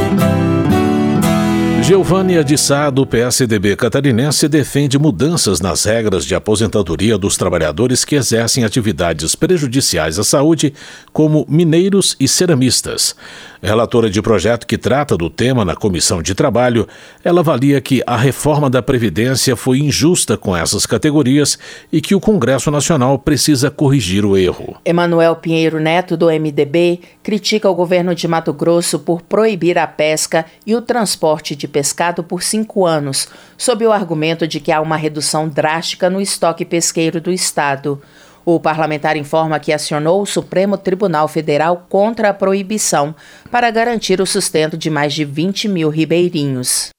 Giovânia 1.83 2.45
de 2.45 2.57
Sá, 2.57 2.91
do 2.91 3.05
PSDB 3.05 3.75
catarinense, 3.75 4.47
defende 4.47 4.97
mudanças 5.01 5.61
nas 5.61 5.83
regras 5.85 6.25
de 6.25 6.33
aposentadoria 6.33 7.19
dos 7.19 7.37
trabalhadores 7.37 8.05
que 8.05 8.15
exercem 8.15 8.63
atividades 8.63 9.35
prejudiciais 9.35 10.17
à 10.17 10.23
saúde, 10.23 10.73
como 11.13 11.45
mineiros 11.49 12.15
e 12.21 12.29
ceramistas. 12.29 13.17
Relatora 13.64 14.11
de 14.11 14.21
projeto 14.21 14.66
que 14.66 14.76
trata 14.76 15.16
do 15.16 15.31
tema 15.31 15.64
na 15.64 15.76
Comissão 15.76 16.21
de 16.21 16.35
Trabalho, 16.35 16.88
ela 17.23 17.42
avalia 17.42 17.81
que 17.81 18.02
a 18.04 18.16
reforma 18.16 18.69
da 18.69 18.83
Previdência 18.83 19.54
foi 19.54 19.78
injusta 19.78 20.37
com 20.37 20.57
essas 20.57 20.85
categorias 20.85 21.57
e 21.92 22.00
que 22.00 22.12
o 22.12 22.19
Congresso 22.19 22.73
Nacional 22.73 23.16
precisa 23.21 23.71
corrigir 23.71 24.25
o 24.25 24.37
erro. 24.37 24.76
Emanuel 24.85 25.37
Pinheiro 25.37 25.78
Neto, 25.78 26.16
do 26.16 26.26
MDB, 26.26 27.02
critica 27.23 27.71
o 27.71 27.75
governo 27.75 28.16
de 28.16 28.26
Mato 28.26 28.52
Grosso 28.52 28.99
por 28.99 29.23
proibir 29.23 29.78
a 29.78 29.87
pesca 29.87 30.45
e 30.66 30.75
o 30.75 30.83
transporte 30.83 31.54
de 31.54 31.69
pescado 31.69 32.25
por 32.25 32.42
cinco 32.42 32.85
anos, 32.85 33.28
sob 33.57 33.87
o 33.87 33.92
argumento 33.92 34.45
de 34.45 34.59
que 34.59 34.73
há 34.73 34.81
uma 34.81 34.97
redução 34.97 35.49
drástica 35.49 36.11
no 36.11 36.21
estoque 36.21 36.64
pesqueiro 36.64 37.21
do 37.21 37.31
Estado. 37.31 38.02
O 38.45 38.59
parlamentar 38.59 39.17
informa 39.17 39.61
que 39.61 39.73
acionou 39.73 40.23
o 40.23 40.27
Supremo 40.27 40.77
Tribunal 40.77 41.29
Federal 41.29 41.87
contra 41.89 42.31
a 42.31 42.35
proibição 42.35 43.15
para 43.51 43.71
garantir 43.71 44.21
o 44.21 44.27
sustento 44.27 44.77
de 44.77 44.91
mais 44.91 45.15
de 45.15 45.25
20 45.25 45.69
mil 45.69 45.89
ribeirinhos. 45.89 46.91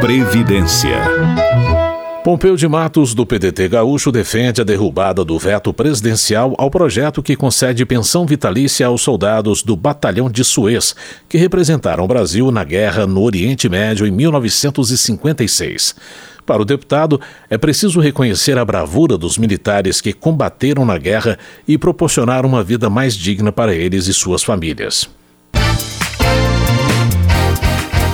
Previdência. 0.00 1.00
Pompeu 2.24 2.56
de 2.56 2.66
Matos, 2.66 3.12
do 3.12 3.26
PDT 3.26 3.68
Gaúcho, 3.68 4.10
defende 4.10 4.62
a 4.62 4.64
derrubada 4.64 5.22
do 5.22 5.38
veto 5.38 5.74
presidencial 5.74 6.54
ao 6.56 6.70
projeto 6.70 7.22
que 7.22 7.36
concede 7.36 7.84
pensão 7.84 8.24
vitalícia 8.24 8.86
aos 8.86 9.02
soldados 9.02 9.62
do 9.62 9.76
Batalhão 9.76 10.30
de 10.30 10.42
Suez, 10.42 10.96
que 11.28 11.36
representaram 11.36 12.02
o 12.02 12.08
Brasil 12.08 12.50
na 12.50 12.64
guerra 12.64 13.06
no 13.06 13.22
Oriente 13.22 13.68
Médio 13.68 14.06
em 14.06 14.10
1956. 14.10 15.94
Para 16.46 16.62
o 16.62 16.64
deputado, 16.64 17.20
é 17.48 17.56
preciso 17.56 18.00
reconhecer 18.00 18.58
a 18.58 18.64
bravura 18.64 19.16
dos 19.16 19.38
militares 19.38 20.00
que 20.00 20.12
combateram 20.12 20.84
na 20.84 20.98
guerra 20.98 21.38
e 21.66 21.78
proporcionar 21.78 22.44
uma 22.44 22.62
vida 22.62 22.90
mais 22.90 23.14
digna 23.14 23.50
para 23.50 23.74
eles 23.74 24.06
e 24.06 24.14
suas 24.14 24.42
famílias. 24.42 25.08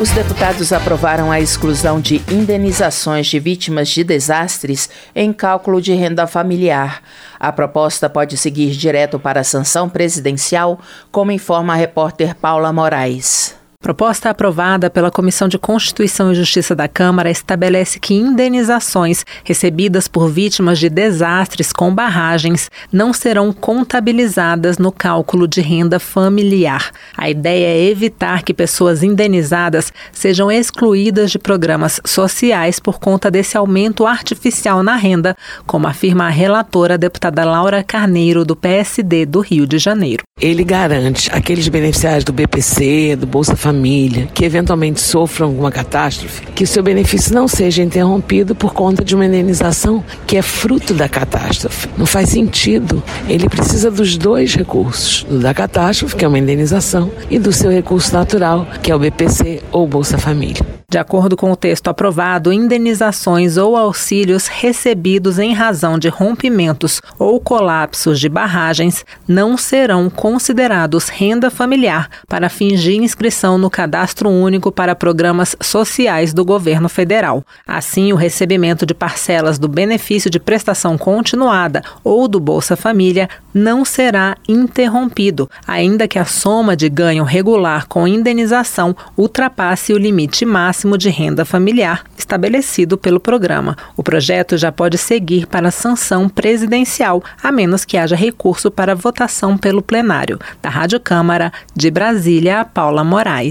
Os 0.00 0.10
deputados 0.12 0.72
aprovaram 0.72 1.30
a 1.30 1.40
exclusão 1.40 2.00
de 2.00 2.22
indenizações 2.30 3.26
de 3.26 3.38
vítimas 3.38 3.88
de 3.88 4.02
desastres 4.02 4.88
em 5.14 5.30
cálculo 5.30 5.78
de 5.78 5.92
renda 5.92 6.26
familiar. 6.26 7.02
A 7.38 7.52
proposta 7.52 8.08
pode 8.08 8.38
seguir 8.38 8.70
direto 8.70 9.18
para 9.18 9.40
a 9.40 9.44
sanção 9.44 9.90
presidencial, 9.90 10.80
como 11.12 11.32
informa 11.32 11.74
a 11.74 11.76
repórter 11.76 12.34
Paula 12.34 12.72
Moraes. 12.72 13.59
Proposta 13.82 14.28
aprovada 14.28 14.90
pela 14.90 15.10
Comissão 15.10 15.48
de 15.48 15.58
Constituição 15.58 16.30
e 16.30 16.34
Justiça 16.34 16.76
da 16.76 16.86
Câmara 16.86 17.30
estabelece 17.30 17.98
que 17.98 18.12
indenizações 18.12 19.24
recebidas 19.42 20.06
por 20.06 20.28
vítimas 20.28 20.78
de 20.78 20.90
desastres 20.90 21.72
com 21.72 21.92
barragens 21.94 22.70
não 22.92 23.10
serão 23.14 23.54
contabilizadas 23.54 24.76
no 24.76 24.92
cálculo 24.92 25.48
de 25.48 25.62
renda 25.62 25.98
familiar. 25.98 26.90
A 27.16 27.30
ideia 27.30 27.68
é 27.68 27.88
evitar 27.88 28.42
que 28.42 28.52
pessoas 28.52 29.02
indenizadas 29.02 29.90
sejam 30.12 30.52
excluídas 30.52 31.30
de 31.30 31.38
programas 31.38 32.02
sociais 32.04 32.78
por 32.78 33.00
conta 33.00 33.30
desse 33.30 33.56
aumento 33.56 34.06
artificial 34.06 34.82
na 34.82 34.96
renda, 34.96 35.34
como 35.66 35.88
afirma 35.88 36.26
a 36.26 36.30
relatora 36.30 36.94
a 36.94 36.98
deputada 36.98 37.46
Laura 37.46 37.82
Carneiro, 37.82 38.44
do 38.44 38.54
PSD 38.54 39.24
do 39.24 39.40
Rio 39.40 39.66
de 39.66 39.78
Janeiro. 39.78 40.22
Ele 40.38 40.64
garante 40.64 41.30
aqueles 41.32 41.68
beneficiários 41.68 42.24
do 42.24 42.32
BPC, 42.32 43.16
do 43.16 43.26
Bolsa 43.26 43.56
Família, 43.56 43.69
família 43.70 44.26
que 44.34 44.44
eventualmente 44.44 45.00
sofram 45.00 45.46
alguma 45.46 45.70
catástrofe, 45.70 46.44
que 46.56 46.64
o 46.64 46.66
seu 46.66 46.82
benefício 46.82 47.32
não 47.32 47.46
seja 47.46 47.84
interrompido 47.84 48.52
por 48.52 48.74
conta 48.74 49.04
de 49.04 49.14
uma 49.14 49.24
indenização 49.24 50.02
que 50.26 50.36
é 50.36 50.42
fruto 50.42 50.92
da 50.92 51.08
catástrofe. 51.08 51.88
Não 51.96 52.04
faz 52.04 52.30
sentido. 52.30 53.00
Ele 53.28 53.48
precisa 53.48 53.88
dos 53.88 54.16
dois 54.16 54.56
recursos, 54.56 55.22
do 55.22 55.38
da 55.38 55.54
catástrofe, 55.54 56.16
que 56.16 56.24
é 56.24 56.28
uma 56.28 56.38
indenização, 56.38 57.12
e 57.30 57.38
do 57.38 57.52
seu 57.52 57.70
recurso 57.70 58.12
natural, 58.12 58.66
que 58.82 58.90
é 58.90 58.94
o 58.94 58.98
BPC 58.98 59.62
ou 59.70 59.86
Bolsa 59.86 60.18
Família. 60.18 60.80
De 60.90 60.98
acordo 60.98 61.36
com 61.36 61.52
o 61.52 61.56
texto 61.56 61.86
aprovado, 61.86 62.52
indenizações 62.52 63.56
ou 63.56 63.76
auxílios 63.76 64.48
recebidos 64.48 65.38
em 65.38 65.54
razão 65.54 65.96
de 65.96 66.08
rompimentos 66.08 67.00
ou 67.16 67.38
colapsos 67.38 68.18
de 68.18 68.28
barragens 68.28 69.04
não 69.28 69.56
serão 69.56 70.10
considerados 70.10 71.08
renda 71.08 71.48
familiar 71.48 72.10
para 72.26 72.48
fins 72.48 72.82
de 72.82 72.96
inscrição 72.96 73.59
no 73.60 73.70
Cadastro 73.70 74.28
Único 74.28 74.72
para 74.72 74.96
Programas 74.96 75.54
Sociais 75.60 76.32
do 76.32 76.44
Governo 76.44 76.88
Federal. 76.88 77.44
Assim, 77.66 78.12
o 78.12 78.16
recebimento 78.16 78.84
de 78.84 78.94
parcelas 78.94 79.58
do 79.58 79.68
benefício 79.68 80.30
de 80.30 80.40
prestação 80.40 80.98
continuada 80.98 81.84
ou 82.02 82.26
do 82.26 82.40
Bolsa 82.40 82.74
Família 82.74 83.28
não 83.54 83.84
será 83.84 84.36
interrompido, 84.48 85.48
ainda 85.66 86.08
que 86.08 86.18
a 86.18 86.24
soma 86.24 86.76
de 86.76 86.88
ganho 86.88 87.22
regular 87.22 87.86
com 87.86 88.08
indenização 88.08 88.96
ultrapasse 89.16 89.92
o 89.92 89.98
limite 89.98 90.44
máximo 90.44 90.96
de 90.96 91.10
renda 91.10 91.44
familiar 91.44 92.02
estabelecido 92.30 92.96
pelo 92.96 93.18
programa. 93.18 93.76
O 93.96 94.02
projeto 94.02 94.56
já 94.56 94.70
pode 94.70 94.96
seguir 94.96 95.46
para 95.46 95.70
sanção 95.70 96.28
presidencial, 96.28 97.22
a 97.42 97.50
menos 97.50 97.84
que 97.84 97.96
haja 97.96 98.14
recurso 98.14 98.70
para 98.70 98.94
votação 98.94 99.58
pelo 99.58 99.82
plenário. 99.82 100.38
Da 100.62 100.70
Rádio 100.70 101.00
Câmara, 101.00 101.52
de 101.74 101.90
Brasília, 101.90 102.64
Paula 102.64 103.02
Moraes. 103.02 103.49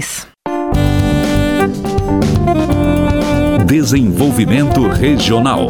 Desenvolvimento 3.66 4.88
Regional. 4.88 5.68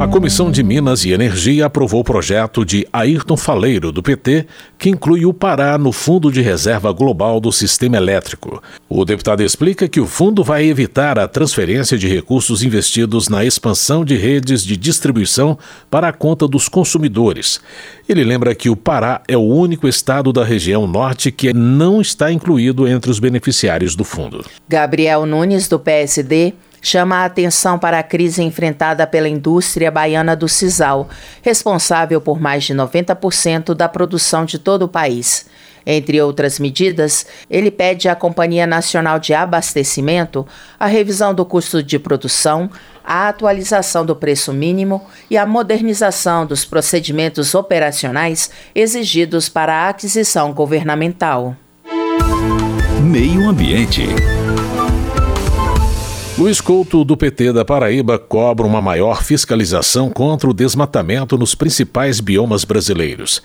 A 0.00 0.08
Comissão 0.08 0.50
de 0.50 0.62
Minas 0.62 1.04
e 1.04 1.12
Energia 1.12 1.66
aprovou 1.66 2.00
o 2.00 2.04
projeto 2.04 2.64
de 2.64 2.88
Ayrton 2.90 3.36
Faleiro, 3.36 3.92
do 3.92 4.02
PT, 4.02 4.46
que 4.78 4.88
inclui 4.88 5.26
o 5.26 5.34
Pará 5.34 5.76
no 5.76 5.92
Fundo 5.92 6.32
de 6.32 6.40
Reserva 6.40 6.90
Global 6.90 7.38
do 7.38 7.52
Sistema 7.52 7.98
Elétrico. 7.98 8.62
O 8.88 9.04
deputado 9.04 9.42
explica 9.42 9.86
que 9.86 10.00
o 10.00 10.06
fundo 10.06 10.42
vai 10.42 10.64
evitar 10.64 11.18
a 11.18 11.28
transferência 11.28 11.98
de 11.98 12.08
recursos 12.08 12.62
investidos 12.62 13.28
na 13.28 13.44
expansão 13.44 14.02
de 14.02 14.16
redes 14.16 14.64
de 14.64 14.74
distribuição 14.74 15.58
para 15.90 16.08
a 16.08 16.12
conta 16.14 16.48
dos 16.48 16.66
consumidores. 16.66 17.60
Ele 18.08 18.24
lembra 18.24 18.54
que 18.54 18.70
o 18.70 18.76
Pará 18.76 19.20
é 19.28 19.36
o 19.36 19.42
único 19.42 19.86
estado 19.86 20.32
da 20.32 20.42
região 20.42 20.86
norte 20.86 21.30
que 21.30 21.52
não 21.52 22.00
está 22.00 22.32
incluído 22.32 22.88
entre 22.88 23.10
os 23.10 23.18
beneficiários 23.18 23.94
do 23.94 24.02
fundo. 24.02 24.46
Gabriel 24.66 25.26
Nunes, 25.26 25.68
do 25.68 25.78
PSD, 25.78 26.54
chama 26.80 27.16
a 27.16 27.24
atenção 27.24 27.78
para 27.78 27.98
a 27.98 28.02
crise 28.02 28.42
enfrentada 28.42 29.06
pela 29.06 29.28
indústria 29.28 29.90
baiana 29.90 30.34
do 30.34 30.48
sisal, 30.48 31.08
responsável 31.42 32.20
por 32.20 32.40
mais 32.40 32.64
de 32.64 32.74
90% 32.74 33.74
da 33.74 33.88
produção 33.88 34.44
de 34.44 34.58
todo 34.58 34.82
o 34.82 34.88
país. 34.88 35.46
Entre 35.86 36.20
outras 36.20 36.58
medidas, 36.58 37.26
ele 37.48 37.70
pede 37.70 38.08
à 38.08 38.14
Companhia 38.14 38.66
Nacional 38.66 39.18
de 39.18 39.32
Abastecimento 39.32 40.46
a 40.78 40.86
revisão 40.86 41.34
do 41.34 41.44
custo 41.44 41.82
de 41.82 41.98
produção, 41.98 42.70
a 43.04 43.28
atualização 43.28 44.04
do 44.04 44.14
preço 44.14 44.52
mínimo 44.52 45.02
e 45.30 45.36
a 45.36 45.46
modernização 45.46 46.46
dos 46.46 46.64
procedimentos 46.64 47.54
operacionais 47.54 48.50
exigidos 48.74 49.48
para 49.48 49.74
a 49.74 49.88
aquisição 49.88 50.52
governamental. 50.52 51.56
Meio 53.02 53.48
Ambiente. 53.48 54.06
Luiz 56.40 56.58
Couto, 56.58 57.04
do 57.04 57.18
PT 57.18 57.52
da 57.52 57.66
Paraíba, 57.66 58.18
cobra 58.18 58.66
uma 58.66 58.80
maior 58.80 59.22
fiscalização 59.22 60.08
contra 60.08 60.48
o 60.48 60.54
desmatamento 60.54 61.36
nos 61.36 61.54
principais 61.54 62.18
biomas 62.18 62.64
brasileiros. 62.64 63.42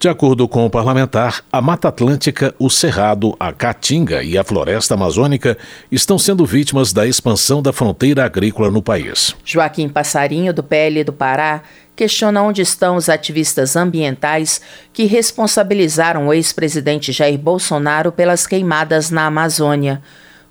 De 0.00 0.08
acordo 0.08 0.48
com 0.48 0.64
o 0.64 0.70
parlamentar, 0.70 1.44
a 1.52 1.60
Mata 1.60 1.88
Atlântica, 1.88 2.54
o 2.58 2.70
Cerrado, 2.70 3.36
a 3.38 3.52
Caatinga 3.52 4.22
e 4.22 4.38
a 4.38 4.42
Floresta 4.42 4.94
Amazônica 4.94 5.58
estão 5.92 6.18
sendo 6.18 6.46
vítimas 6.46 6.90
da 6.90 7.06
expansão 7.06 7.60
da 7.60 7.70
fronteira 7.70 8.24
agrícola 8.24 8.70
no 8.70 8.80
país. 8.80 9.36
Joaquim 9.44 9.86
Passarinho, 9.86 10.54
do 10.54 10.62
PL 10.62 11.04
do 11.04 11.12
Pará, 11.12 11.60
questiona 11.94 12.40
onde 12.40 12.62
estão 12.62 12.96
os 12.96 13.10
ativistas 13.10 13.76
ambientais 13.76 14.62
que 14.94 15.04
responsabilizaram 15.04 16.28
o 16.28 16.32
ex-presidente 16.32 17.12
Jair 17.12 17.38
Bolsonaro 17.38 18.10
pelas 18.10 18.46
queimadas 18.46 19.10
na 19.10 19.26
Amazônia. 19.26 20.00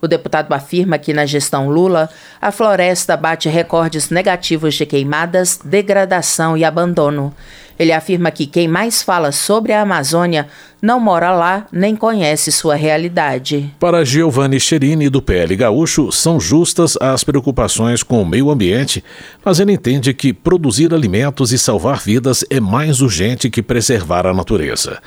O 0.02 0.08
deputado 0.08 0.54
afirma 0.54 0.98
que 1.00 1.14
na 1.14 1.26
gestão 1.26 1.70
Lula, 1.70 2.10
a 2.40 2.52
floresta 2.52 3.18
bate 3.18 3.50
recordes 3.50 4.10
negativos 4.12 4.76
de 4.76 4.86
queimadas, 4.86 5.60
degradação 5.64 6.56
e 6.56 6.64
abandono. 6.64 7.34
Ele 7.80 7.92
afirma 7.92 8.32
que 8.32 8.48
quem 8.48 8.68
mais 8.68 9.04
fala 9.04 9.32
sobre 9.32 9.72
a 9.72 9.82
Amazônia 9.82 10.48
não 10.82 11.00
mora 11.00 11.32
lá 11.32 11.66
nem 11.72 11.96
conhece 11.96 12.52
sua 12.52 12.76
realidade. 12.76 13.72
Para 13.80 14.04
Giovanni 14.04 14.60
Cherini, 14.60 15.10
do 15.10 15.22
PL 15.22 15.56
Gaúcho, 15.56 16.12
são 16.12 16.40
justas 16.40 16.98
as 17.00 17.24
preocupações 17.24 18.02
com 18.02 18.22
o 18.22 18.26
meio 18.26 18.50
ambiente, 18.50 19.04
mas 19.44 19.60
ele 19.60 19.74
entende 19.74 20.14
que 20.14 20.34
produzir 20.34 20.94
alimentos 20.94 21.52
e 21.52 21.58
salvar 21.58 22.00
vidas 22.00 22.44
é 22.50 22.60
mais 22.60 23.02
urgente 23.02 23.50
que 23.50 23.62
preservar 23.62 24.26
a 24.26 24.34
natureza. 24.34 25.00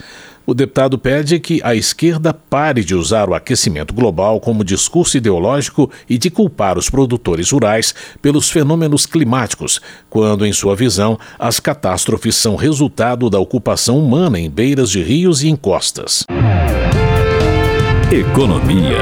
O 0.50 0.54
deputado 0.54 0.98
pede 0.98 1.38
que 1.38 1.60
a 1.62 1.76
esquerda 1.76 2.34
pare 2.34 2.82
de 2.82 2.92
usar 2.92 3.30
o 3.30 3.34
aquecimento 3.34 3.94
global 3.94 4.40
como 4.40 4.64
discurso 4.64 5.16
ideológico 5.16 5.88
e 6.08 6.18
de 6.18 6.28
culpar 6.28 6.76
os 6.76 6.90
produtores 6.90 7.52
rurais 7.52 7.94
pelos 8.20 8.50
fenômenos 8.50 9.06
climáticos, 9.06 9.80
quando, 10.08 10.44
em 10.44 10.52
sua 10.52 10.74
visão, 10.74 11.16
as 11.38 11.60
catástrofes 11.60 12.34
são 12.34 12.56
resultado 12.56 13.30
da 13.30 13.38
ocupação 13.38 13.96
humana 13.96 14.40
em 14.40 14.50
beiras 14.50 14.90
de 14.90 15.00
rios 15.00 15.44
e 15.44 15.48
encostas. 15.48 16.24
Economia. 18.10 18.98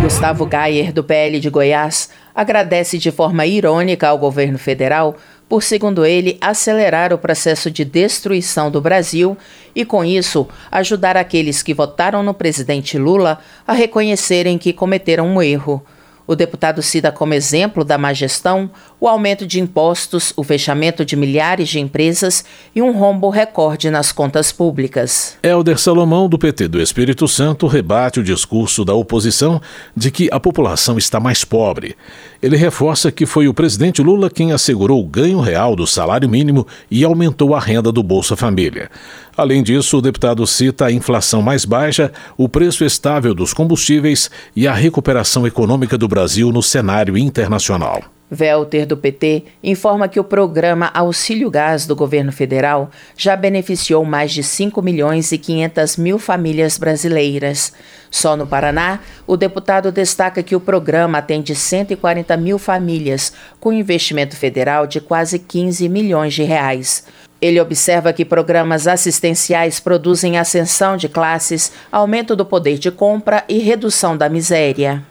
Gustavo 0.00 0.46
Gayer, 0.46 0.94
do 0.94 1.04
PL 1.04 1.40
de 1.40 1.50
Goiás, 1.50 2.08
agradece 2.34 2.96
de 2.96 3.10
forma 3.10 3.44
irônica 3.44 4.08
ao 4.08 4.16
governo 4.16 4.56
federal 4.56 5.14
por, 5.48 5.62
segundo 5.62 6.04
ele, 6.04 6.36
acelerar 6.40 7.12
o 7.12 7.18
processo 7.18 7.70
de 7.70 7.84
destruição 7.84 8.70
do 8.70 8.80
Brasil 8.80 9.36
e, 9.74 9.84
com 9.84 10.04
isso, 10.04 10.46
ajudar 10.70 11.16
aqueles 11.16 11.62
que 11.62 11.72
votaram 11.72 12.22
no 12.22 12.34
presidente 12.34 12.98
Lula 12.98 13.38
a 13.66 13.72
reconhecerem 13.72 14.58
que 14.58 14.72
cometeram 14.72 15.26
um 15.26 15.40
erro. 15.40 15.82
O 16.26 16.36
deputado 16.36 16.82
cita 16.82 17.10
como 17.10 17.32
exemplo 17.32 17.82
da 17.82 17.96
má 17.96 18.12
gestão 18.12 18.70
o 19.00 19.06
aumento 19.06 19.46
de 19.46 19.60
impostos, 19.60 20.32
o 20.36 20.42
fechamento 20.42 21.04
de 21.04 21.14
milhares 21.16 21.68
de 21.68 21.78
empresas 21.78 22.44
e 22.74 22.82
um 22.82 22.92
rombo 22.92 23.30
recorde 23.30 23.90
nas 23.90 24.10
contas 24.10 24.50
públicas. 24.50 25.36
Helder 25.42 25.78
Salomão, 25.78 26.28
do 26.28 26.38
PT 26.38 26.68
do 26.68 26.80
Espírito 26.80 27.28
Santo, 27.28 27.66
rebate 27.66 28.20
o 28.20 28.24
discurso 28.24 28.84
da 28.84 28.94
oposição 28.94 29.60
de 29.96 30.10
que 30.10 30.28
a 30.32 30.40
população 30.40 30.98
está 30.98 31.20
mais 31.20 31.44
pobre. 31.44 31.96
Ele 32.42 32.56
reforça 32.56 33.12
que 33.12 33.26
foi 33.26 33.48
o 33.48 33.54
presidente 33.54 34.02
Lula 34.02 34.28
quem 34.30 34.52
assegurou 34.52 35.00
o 35.00 35.06
ganho 35.06 35.40
real 35.40 35.76
do 35.76 35.86
salário 35.86 36.28
mínimo 36.28 36.66
e 36.90 37.04
aumentou 37.04 37.54
a 37.54 37.60
renda 37.60 37.92
do 37.92 38.02
Bolsa 38.02 38.36
Família. 38.36 38.90
Além 39.36 39.62
disso, 39.62 39.98
o 39.98 40.02
deputado 40.02 40.44
cita 40.46 40.86
a 40.86 40.92
inflação 40.92 41.40
mais 41.40 41.64
baixa, 41.64 42.12
o 42.36 42.48
preço 42.48 42.84
estável 42.84 43.34
dos 43.34 43.54
combustíveis 43.54 44.30
e 44.54 44.66
a 44.66 44.72
recuperação 44.72 45.46
econômica 45.46 45.96
do 45.96 46.08
Brasil 46.08 46.50
no 46.50 46.62
cenário 46.62 47.16
internacional. 47.16 48.17
Welter, 48.30 48.86
do 48.86 48.96
PT, 48.96 49.44
informa 49.62 50.08
que 50.08 50.20
o 50.20 50.24
programa 50.24 50.90
Auxílio 50.92 51.50
Gás 51.50 51.86
do 51.86 51.96
governo 51.96 52.30
federal 52.30 52.90
já 53.16 53.34
beneficiou 53.34 54.04
mais 54.04 54.32
de 54.32 54.42
5 54.42 54.82
milhões 54.82 55.32
e 55.32 55.38
500 55.38 55.96
mil 55.96 56.18
famílias 56.18 56.76
brasileiras. 56.76 57.72
Só 58.10 58.36
no 58.36 58.46
Paraná, 58.46 59.00
o 59.26 59.36
deputado 59.36 59.90
destaca 59.90 60.42
que 60.42 60.56
o 60.56 60.60
programa 60.60 61.18
atende 61.18 61.54
140 61.54 62.36
mil 62.36 62.58
famílias, 62.58 63.32
com 63.58 63.72
investimento 63.72 64.36
federal 64.36 64.86
de 64.86 65.00
quase 65.00 65.38
15 65.38 65.88
milhões 65.88 66.34
de 66.34 66.42
reais. 66.42 67.04
Ele 67.40 67.60
observa 67.60 68.12
que 68.12 68.24
programas 68.24 68.88
assistenciais 68.88 69.78
produzem 69.78 70.38
ascensão 70.38 70.96
de 70.96 71.08
classes, 71.08 71.72
aumento 71.90 72.34
do 72.34 72.44
poder 72.44 72.78
de 72.78 72.90
compra 72.90 73.44
e 73.48 73.58
redução 73.58 74.16
da 74.16 74.28
miséria. 74.28 75.04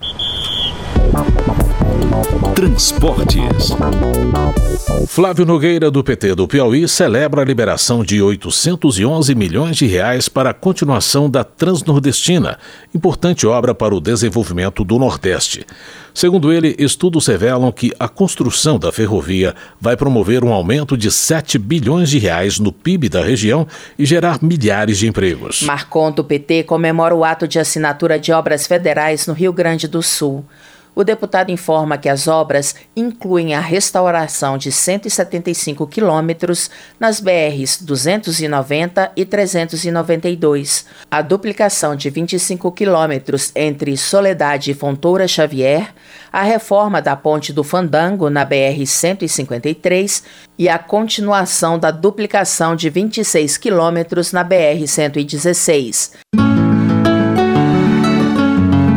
Transportes. 2.54 3.76
Flávio 5.06 5.46
Nogueira, 5.46 5.90
do 5.90 6.02
PT 6.02 6.34
do 6.34 6.48
Piauí, 6.48 6.88
celebra 6.88 7.42
a 7.42 7.44
liberação 7.44 8.02
de 8.02 8.20
811 8.20 9.34
milhões 9.34 9.76
de 9.76 9.86
reais 9.86 10.28
para 10.28 10.50
a 10.50 10.54
continuação 10.54 11.30
da 11.30 11.44
Transnordestina, 11.44 12.58
importante 12.94 13.46
obra 13.46 13.74
para 13.74 13.94
o 13.94 14.00
desenvolvimento 14.00 14.84
do 14.84 14.98
Nordeste. 14.98 15.64
Segundo 16.12 16.52
ele, 16.52 16.74
estudos 16.78 17.26
revelam 17.26 17.70
que 17.70 17.92
a 17.98 18.08
construção 18.08 18.78
da 18.78 18.90
ferrovia 18.90 19.54
vai 19.80 19.96
promover 19.96 20.42
um 20.42 20.52
aumento 20.52 20.96
de 20.96 21.12
7 21.12 21.58
bilhões 21.58 22.10
de 22.10 22.18
reais 22.18 22.58
no 22.58 22.72
PIB 22.72 23.08
da 23.08 23.22
região 23.22 23.66
e 23.96 24.04
gerar 24.04 24.42
milhares 24.42 24.98
de 24.98 25.06
empregos. 25.06 25.62
Marconto 25.62 26.24
PT 26.24 26.64
comemora 26.64 27.14
o 27.14 27.24
ato 27.24 27.46
de 27.46 27.58
assinatura 27.58 28.18
de 28.18 28.32
obras 28.32 28.66
federais 28.66 29.26
no 29.26 29.34
Rio 29.34 29.52
Grande 29.52 29.86
do 29.86 30.02
Sul. 30.02 30.44
O 30.98 31.04
deputado 31.04 31.52
informa 31.52 31.96
que 31.96 32.08
as 32.08 32.26
obras 32.26 32.74
incluem 32.96 33.54
a 33.54 33.60
restauração 33.60 34.58
de 34.58 34.72
175 34.72 35.86
quilômetros 35.86 36.68
nas 36.98 37.20
BRs 37.20 37.80
290 37.82 39.12
e 39.14 39.24
392, 39.24 40.86
a 41.08 41.22
duplicação 41.22 41.94
de 41.94 42.10
25 42.10 42.72
quilômetros 42.72 43.52
entre 43.54 43.96
Soledade 43.96 44.72
e 44.72 44.74
Fontoura 44.74 45.28
Xavier, 45.28 45.94
a 46.32 46.42
reforma 46.42 47.00
da 47.00 47.14
ponte 47.14 47.52
do 47.52 47.62
Fandango 47.62 48.28
na 48.28 48.44
BR 48.44 48.84
153 48.84 50.24
e 50.58 50.68
a 50.68 50.80
continuação 50.80 51.78
da 51.78 51.92
duplicação 51.92 52.74
de 52.74 52.90
26 52.90 53.56
quilômetros 53.56 54.32
na 54.32 54.42
BR 54.42 54.84
116. 54.84 56.14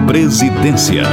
Presidência. 0.08 1.04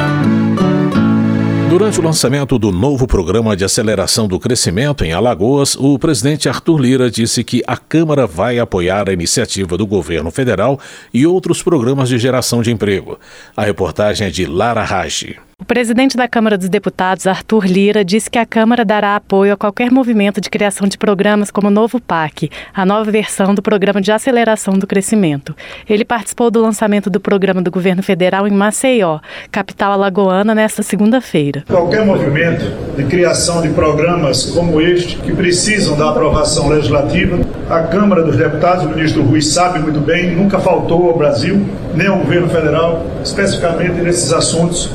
Durante 1.69 2.01
o 2.01 2.03
lançamento 2.03 2.59
do 2.59 2.73
novo 2.73 3.07
programa 3.07 3.55
de 3.55 3.63
aceleração 3.63 4.27
do 4.27 4.41
crescimento 4.41 5.05
em 5.05 5.13
Alagoas, 5.13 5.77
o 5.77 5.99
presidente 5.99 6.49
Arthur 6.49 6.81
Lira 6.81 7.11
disse 7.11 7.45
que 7.45 7.63
a 7.67 7.77
Câmara 7.77 8.27
vai 8.27 8.59
apoiar 8.59 9.11
a 9.11 9.13
iniciativa 9.13 9.77
do 9.77 9.87
governo 9.87 10.31
federal 10.31 10.81
e 11.13 11.27
outros 11.27 11.63
programas 11.63 12.09
de 12.09 12.19
geração 12.19 12.63
de 12.63 12.73
emprego. 12.73 13.19
A 13.55 13.65
reportagem 13.65 14.29
é 14.29 14.31
de 14.31 14.47
Lara 14.47 14.83
Raj. 14.83 15.37
O 15.61 15.65
presidente 15.65 16.17
da 16.17 16.29
Câmara 16.29 16.57
dos 16.57 16.69
Deputados, 16.69 17.27
Arthur 17.27 17.67
Lira, 17.67 18.05
disse 18.05 18.31
que 18.31 18.39
a 18.39 18.47
Câmara 18.47 18.85
dará 18.85 19.17
apoio 19.17 19.53
a 19.53 19.57
qualquer 19.57 19.91
movimento 19.91 20.41
de 20.41 20.49
criação 20.49 20.87
de 20.87 20.97
programas 20.97 21.51
como 21.51 21.67
o 21.67 21.71
Novo 21.71 22.01
PAC, 22.01 22.49
a 22.73 22.87
nova 22.87 23.11
versão 23.11 23.53
do 23.57 23.61
Programa 23.61 24.01
de 24.01 24.13
Aceleração 24.13 24.75
do 24.75 24.87
Crescimento. 24.87 25.57
Ele 25.91 26.05
participou 26.05 26.49
do 26.49 26.63
lançamento 26.63 27.11
do 27.11 27.19
programa 27.19 27.61
do 27.61 27.73
governo 27.73 28.05
federal 28.05 28.47
em 28.47 28.53
Maceió, 28.53 29.19
capital 29.51 29.91
alagoana, 29.91 30.55
nesta 30.55 30.85
segunda-feira. 30.85 31.65
Qualquer 31.67 32.07
movimento 32.07 32.65
de 32.97 33.03
criação 33.07 33.61
de 33.61 33.71
programas 33.71 34.45
como 34.53 34.81
este, 34.81 35.17
que 35.17 35.33
precisam 35.33 35.97
da 35.97 36.11
aprovação 36.11 36.69
legislativa, 36.69 37.37
a 37.69 37.83
Câmara 37.83 38.23
dos 38.23 38.37
Deputados, 38.37 38.85
o 38.85 38.91
ministro 38.91 39.25
Rui 39.25 39.43
sabe 39.43 39.81
muito 39.81 39.99
bem, 39.99 40.37
nunca 40.37 40.61
faltou 40.61 41.11
ao 41.11 41.19
Brasil, 41.19 41.67
nem 41.97 42.07
ao 42.07 42.19
governo 42.19 42.49
federal, 42.49 43.05
especificamente 43.25 44.01
nesses 44.01 44.33
assuntos 44.33 44.93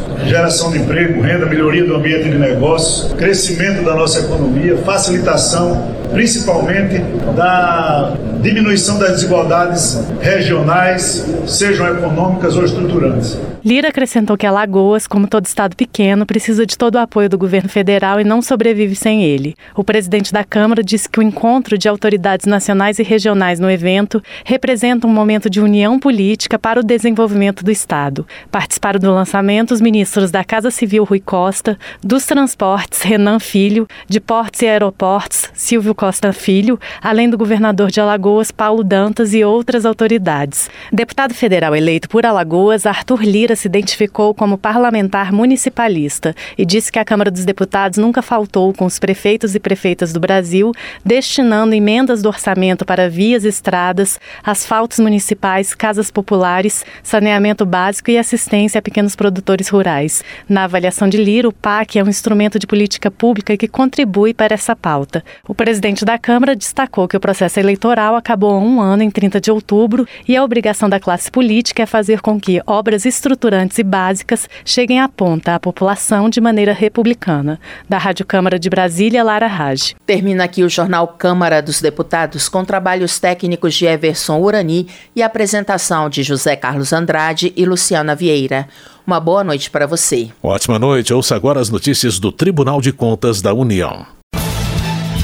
geração 0.54 0.72
de 0.72 0.78
emprego, 0.78 1.20
renda, 1.20 1.48
melhoria 1.48 1.84
do 1.84 1.96
ambiente 1.96 2.30
de 2.30 2.38
negócios, 2.38 3.12
crescimento 3.14 3.84
da 3.84 3.96
nossa 3.96 4.20
economia, 4.20 4.78
facilitação, 4.78 5.92
principalmente 6.12 7.00
da 7.36 8.14
diminuição 8.40 9.00
das 9.00 9.14
desigualdades 9.14 10.00
regionais, 10.22 11.26
sejam 11.48 11.88
econômicas 11.88 12.56
ou 12.56 12.64
estruturantes. 12.64 13.36
Lira 13.66 13.88
acrescentou 13.88 14.36
que 14.36 14.46
Alagoas, 14.46 15.08
como 15.08 15.26
todo 15.26 15.46
estado 15.46 15.74
pequeno, 15.74 16.26
precisa 16.26 16.66
de 16.66 16.78
todo 16.78 16.96
o 16.96 17.00
apoio 17.00 17.30
do 17.30 17.38
governo 17.38 17.70
federal 17.70 18.20
e 18.20 18.24
não 18.26 18.42
sobrevive 18.42 18.94
sem 18.94 19.24
ele. 19.24 19.56
O 19.74 19.86
presidente 19.86 20.34
da 20.34 20.44
Câmara 20.44 20.84
disse 20.84 21.08
que 21.08 21.18
o 21.18 21.24
encontro 21.24 21.78
de 21.78 21.88
autoridades 21.88 22.46
nacionais 22.46 23.00
e 23.00 23.04
regionais 23.04 23.62
no 23.62 23.72
evento 23.72 24.22
representa 24.44 25.08
um 25.08 25.10
momento 25.10 25.50
de 25.50 25.62
união 25.62 25.98
política 25.98 26.60
para 26.60 26.82
o 26.82 26.84
desenvolvimento 26.84 27.64
do 27.64 27.72
estado. 27.72 28.28
Participaram 28.52 29.00
do 29.00 29.14
lançamento 29.14 29.72
os 29.72 29.80
ministros 29.80 30.30
da 30.30 30.44
Casa 30.44 30.70
Civil 30.70 31.06
Rui 31.06 31.22
Costa, 31.22 31.80
dos 32.04 32.26
Transportes 32.26 33.02
Renan 33.02 33.40
Filho, 33.40 33.88
de 34.10 34.20
Portos 34.20 34.62
e 34.62 34.68
Aeroportos 34.68 35.50
Silvio 35.54 35.96
Costa 35.96 36.34
Filho, 36.34 36.78
além 37.02 37.30
do 37.30 37.38
governador 37.38 37.90
de 37.90 38.02
Alagoas 38.02 38.52
Paulo 38.52 38.84
Dantas 38.84 39.34
e 39.34 39.42
outras 39.42 39.86
autoridades. 39.86 40.70
Deputado 40.92 41.34
federal 41.34 41.74
eleito 41.74 42.10
por 42.10 42.26
Alagoas, 42.26 42.86
Arthur 42.86 43.24
Lira 43.24 43.53
se 43.56 43.68
identificou 43.68 44.34
como 44.34 44.58
parlamentar 44.58 45.32
municipalista 45.32 46.36
e 46.58 46.66
disse 46.66 46.92
que 46.92 47.00
a 47.00 47.06
Câmara 47.06 47.30
dos 47.30 47.46
Deputados 47.46 47.98
nunca 47.98 48.22
faltou 48.22 48.74
com 48.74 48.86
os 48.86 48.98
prefeitos 48.98 49.54
e 49.56 49.60
prefeitas 49.60 50.12
do 50.12 50.20
Brasil, 50.20 50.72
destinando 51.06 51.76
emendas 51.76 52.22
do 52.22 52.30
orçamento 52.30 52.86
para 52.86 53.10
vias, 53.10 53.44
estradas, 53.46 54.20
asfaltos 54.44 55.00
municipais, 55.00 55.74
casas 55.74 56.10
populares, 56.10 56.86
saneamento 57.04 57.66
básico 57.66 58.10
e 58.10 58.18
assistência 58.18 58.80
a 58.80 58.82
pequenos 58.82 59.16
produtores 59.16 59.70
rurais. 59.70 60.24
Na 60.50 60.64
avaliação 60.64 61.08
de 61.08 61.18
Lira, 61.18 61.48
o 61.48 61.54
PAC 61.54 62.00
é 62.00 62.04
um 62.04 62.10
instrumento 62.10 62.58
de 62.58 62.66
política 62.66 63.12
pública 63.12 63.56
que 63.56 63.68
contribui 63.68 64.34
para 64.34 64.54
essa 64.54 64.76
pauta. 64.76 65.24
O 65.48 65.54
presidente 65.54 66.04
da 66.04 66.18
Câmara 66.18 66.56
destacou 66.56 67.08
que 67.08 67.18
o 67.18 67.20
processo 67.20 67.60
eleitoral 67.60 68.16
acabou 68.16 68.52
há 68.52 68.60
um 68.60 68.82
ano, 68.82 69.04
em 69.04 69.12
30 69.12 69.40
de 69.40 69.52
outubro, 69.52 70.08
e 70.28 70.36
a 70.36 70.44
obrigação 70.44 70.90
da 70.90 71.00
classe 71.00 71.30
política 71.30 71.84
é 71.84 71.86
fazer 71.86 72.22
com 72.22 72.40
que 72.40 72.62
obras 72.66 73.06
estruturais 73.06 73.43
estruturantes 73.44 73.78
e 73.78 73.84
básicas 73.84 74.50
cheguem 74.64 75.02
à 75.02 75.10
ponta 75.10 75.56
à 75.56 75.60
população 75.60 76.30
de 76.30 76.40
maneira 76.40 76.72
republicana. 76.72 77.60
Da 77.90 77.98
Rádio 77.98 78.26
Câmara 78.26 78.58
de 78.58 78.70
Brasília, 78.70 79.24
Lara 79.24 79.48
Raj. 79.48 79.96
Termina 80.06 80.46
aqui 80.46 80.64
o 80.64 80.70
jornal 80.70 81.08
Câmara 81.08 81.62
dos 81.62 81.82
Deputados 81.82 82.48
com 82.48 82.64
trabalhos 82.64 83.20
técnicos 83.20 83.74
de 83.76 83.86
Everson 83.86 84.40
Urani 84.40 84.88
e 85.16 85.22
apresentação 85.22 86.10
de 86.10 86.24
José 86.24 86.56
Carlos 86.56 86.94
Andrade 86.94 87.52
e 87.56 87.66
Luciana 87.66 88.16
Vieira. 88.16 88.68
Uma 89.06 89.20
boa 89.20 89.44
noite 89.44 89.70
para 89.70 89.86
você. 89.86 90.30
Ótima 90.42 90.80
noite. 90.80 91.14
Ouça 91.14 91.36
agora 91.36 91.60
as 91.60 91.70
notícias 91.70 92.20
do 92.20 92.32
Tribunal 92.32 92.80
de 92.80 92.94
Contas 92.94 93.42
da 93.42 93.54
União. 93.54 94.06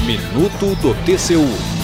Minuto 0.04 0.74
do 0.82 0.94
TCU. 1.06 1.79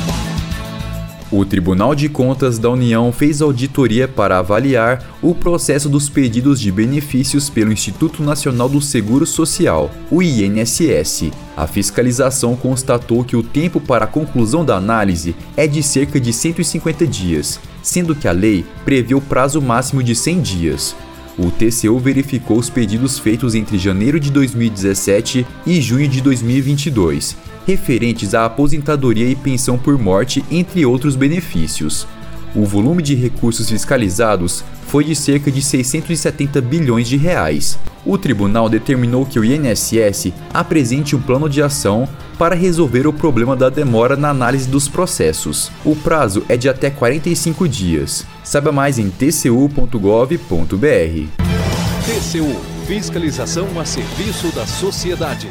O 1.31 1.45
Tribunal 1.45 1.93
de 1.93 2.09
Contas 2.09 2.57
da 2.57 2.71
União 2.71 3.11
fez 3.11 3.43
auditoria 3.43 4.07
para 4.07 4.39
avaliar 4.39 5.19
o 5.21 5.35
processo 5.35 5.89
dos 5.89 6.09
pedidos 6.09 6.61
de 6.61 6.71
benefícios 6.71 7.51
pelo 7.51 7.73
Instituto 7.73 8.23
Nacional 8.23 8.69
do 8.69 8.81
Seguro 8.81 9.27
Social, 9.27 9.91
o 10.09 10.23
INSS. 10.23 11.33
A 11.57 11.67
fiscalização 11.67 12.55
constatou 12.55 13.25
que 13.25 13.35
o 13.35 13.43
tempo 13.43 13.81
para 13.81 14.05
a 14.05 14.09
conclusão 14.09 14.65
da 14.65 14.77
análise 14.77 15.35
é 15.57 15.67
de 15.67 15.83
cerca 15.83 16.21
de 16.21 16.33
150 16.33 17.05
dias, 17.09 17.59
sendo 17.83 18.15
que 18.15 18.29
a 18.29 18.33
lei 18.33 18.65
prevê 18.85 19.17
o 19.17 19.21
prazo 19.21 19.61
máximo 19.61 20.05
de 20.05 20.15
100 20.15 20.41
dias. 20.43 20.97
O 21.37 21.51
TCU 21.51 21.99
verificou 21.99 22.57
os 22.57 22.71
pedidos 22.71 23.19
feitos 23.19 23.57
entre 23.57 23.79
janeiro 23.79 24.21
de 24.21 24.31
2017 24.31 25.45
e 25.67 25.81
junho 25.81 26.07
de 26.07 26.21
2022 26.21 27.46
referentes 27.67 28.33
à 28.33 28.45
aposentadoria 28.45 29.29
e 29.29 29.35
pensão 29.35 29.77
por 29.77 29.99
morte, 29.99 30.45
entre 30.51 30.87
outros 30.87 31.17
benefícios. 31.17 32.07
O 32.55 32.65
volume 32.65 33.03
de 33.03 33.15
recursos 33.15 33.69
fiscalizados 33.69 34.65
foi 34.87 35.05
de 35.05 35.15
cerca 35.15 35.51
de 35.51 35.61
670 35.61 36.61
bilhões 36.61 37.09
de 37.09 37.17
reais. 37.17 37.79
O 38.05 38.17
tribunal 38.17 38.69
determinou 38.69 39.27
que 39.27 39.39
o 39.39 39.45
INSS 39.45 40.33
apresente 40.55 41.17
um 41.17 41.21
plano 41.21 41.51
de 41.51 41.61
ação 41.61 42.09
para 42.39 42.55
resolver 42.55 43.07
o 43.07 43.13
problema 43.13 43.57
da 43.57 43.69
demora 43.69 44.17
na 44.17 44.31
análise 44.31 44.69
dos 44.69 44.89
processos. 44.89 45.71
O 45.85 45.97
prazo 45.97 46.45
é 46.49 46.57
de 46.57 46.69
até 46.69 46.89
45 46.89 47.69
dias. 47.69 48.25
Saiba 48.45 48.71
mais 48.71 48.99
em 48.99 49.11
tcu.gov.br. 49.11 49.97
TCU 52.07 52.77
Fiscalização 52.87 53.67
a 53.81 53.85
serviço 53.85 54.55
da 54.55 54.65
sociedade. 54.65 55.51